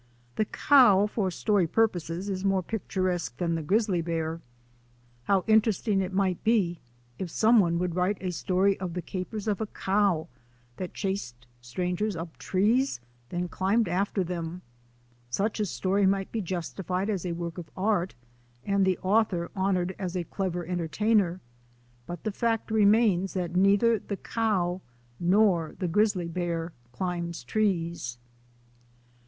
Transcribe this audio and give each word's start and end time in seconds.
The 0.35 0.45
cow 0.45 1.05
for 1.05 1.29
story 1.29 1.67
purposes 1.67 2.27
is 2.27 2.43
more 2.43 2.63
picturesque 2.63 3.37
than 3.37 3.53
the 3.53 3.61
grizzly 3.61 4.01
bear. 4.01 4.41
How 5.25 5.43
interesting 5.45 6.01
it 6.01 6.11
might 6.11 6.43
be 6.43 6.79
if 7.19 7.29
someone 7.29 7.77
would 7.77 7.93
write 7.95 8.17
a 8.19 8.31
story 8.31 8.79
of 8.79 8.95
the 8.95 9.03
capers 9.03 9.47
of 9.47 9.61
a 9.61 9.67
cow 9.67 10.27
that 10.77 10.95
chased 10.95 11.45
strangers 11.61 12.15
up 12.15 12.35
trees 12.37 12.99
then 13.29 13.47
climbed 13.47 13.87
after 13.87 14.23
them! 14.23 14.63
Such 15.29 15.59
a 15.59 15.67
story 15.67 16.07
might 16.07 16.31
be 16.31 16.41
justified 16.41 17.07
as 17.07 17.23
a 17.23 17.33
work 17.33 17.59
of 17.59 17.69
art 17.77 18.15
and 18.65 18.83
the 18.85 18.97
author 19.03 19.51
honoured 19.55 19.95
as 19.99 20.17
a 20.17 20.23
clever 20.23 20.65
entertainer, 20.65 21.41
but 22.07 22.23
the 22.23 22.31
fact 22.31 22.71
remains 22.71 23.35
that 23.35 23.55
neither 23.55 23.99
the 23.99 24.17
cow 24.17 24.81
nor 25.19 25.75
the 25.77 25.87
grizzly 25.87 26.27
bear 26.27 26.73
climbs 26.91 27.43
trees. 27.43 28.17